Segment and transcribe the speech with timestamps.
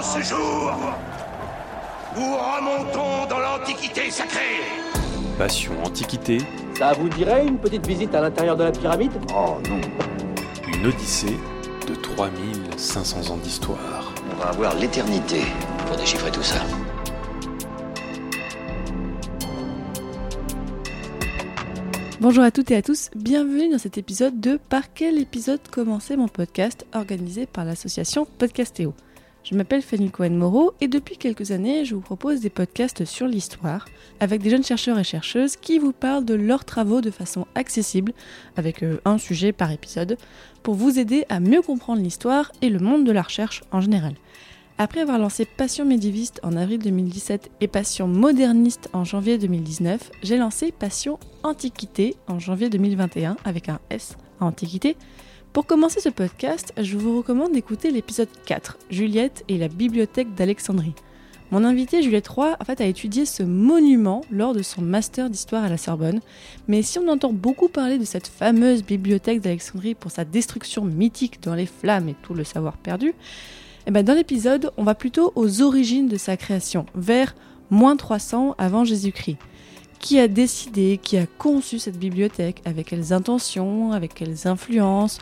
[0.00, 0.72] En ce jour,
[2.16, 4.62] nous remontons dans l'Antiquité sacrée.
[5.36, 6.38] Passion Antiquité,
[6.78, 9.12] Ça vous dirait une petite visite à l'intérieur de la pyramide?
[9.36, 9.78] Oh non,
[10.72, 11.36] une odyssée
[11.86, 14.14] de 3500 ans d'histoire.
[14.32, 15.42] On va avoir l'éternité
[15.86, 16.62] pour déchiffrer tout ça.
[22.22, 26.16] Bonjour à toutes et à tous, bienvenue dans cet épisode de Par quel épisode commencer
[26.16, 28.94] mon podcast organisé par l'association Podcastéo.
[29.42, 33.86] Je m'appelle Fanny Cohen-Moreau et depuis quelques années, je vous propose des podcasts sur l'histoire
[34.20, 38.12] avec des jeunes chercheurs et chercheuses qui vous parlent de leurs travaux de façon accessible
[38.56, 40.18] avec euh, un sujet par épisode
[40.62, 44.14] pour vous aider à mieux comprendre l'histoire et le monde de la recherche en général.
[44.76, 50.36] Après avoir lancé Passion médiéviste en avril 2017 et Passion moderniste en janvier 2019, j'ai
[50.36, 54.96] lancé Passion Antiquité en janvier 2021 avec un S à Antiquité.
[55.52, 60.94] Pour commencer ce podcast, je vous recommande d'écouter l'épisode 4, Juliette et la bibliothèque d'Alexandrie.
[61.50, 65.64] Mon invité Juliette Roy en fait, a étudié ce monument lors de son master d'histoire
[65.64, 66.20] à la Sorbonne,
[66.68, 71.42] mais si on entend beaucoup parler de cette fameuse bibliothèque d'Alexandrie pour sa destruction mythique
[71.42, 73.12] dans les flammes et tout le savoir perdu,
[73.88, 77.34] eh ben dans l'épisode, on va plutôt aux origines de sa création, vers
[77.70, 79.38] moins 300 avant Jésus-Christ.
[80.00, 85.18] Qui a décidé, qui a conçu cette bibliothèque, avec quelles intentions, avec quelles influences,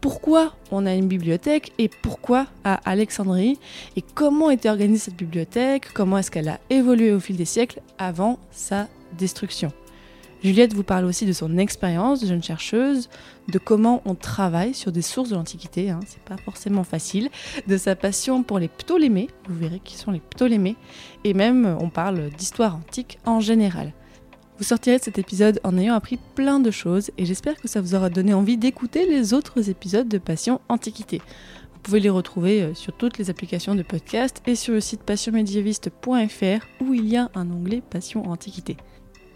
[0.00, 3.58] pourquoi on a une bibliothèque et pourquoi à Alexandrie,
[3.96, 7.80] et comment était organisée cette bibliothèque, comment est-ce qu'elle a évolué au fil des siècles
[7.98, 9.72] avant sa destruction.
[10.42, 13.10] Juliette vous parle aussi de son expérience de jeune chercheuse,
[13.48, 17.28] de comment on travaille sur des sources de l'Antiquité, hein, c'est pas forcément facile,
[17.66, 20.76] de sa passion pour les Ptolémées, vous verrez qui sont les Ptolémées,
[21.24, 23.92] et même on parle d'histoire antique en général.
[24.60, 27.80] Vous sortirez de cet épisode en ayant appris plein de choses et j'espère que ça
[27.80, 31.22] vous aura donné envie d'écouter les autres épisodes de Passion Antiquité.
[31.72, 35.00] Vous pouvez les retrouver euh, sur toutes les applications de podcast et sur le site
[35.00, 38.76] passionmédiéviste.fr où il y a un onglet Passion Antiquité.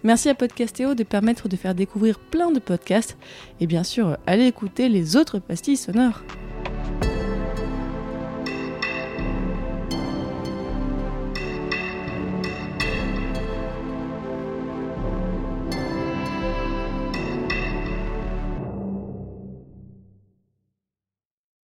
[0.02, 3.16] Merci à Podcastéo de permettre de faire découvrir plein de podcasts
[3.60, 6.22] et bien sûr, allez écouter les autres pastilles sonores.